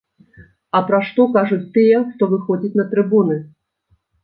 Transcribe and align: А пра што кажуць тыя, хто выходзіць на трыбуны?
А 0.79 0.79
пра 0.87 1.01
што 1.09 1.21
кажуць 1.35 1.61
тыя, 1.77 2.01
хто 2.15 2.23
выходзіць 2.33 2.75
на 2.83 2.89
трыбуны? 2.97 3.41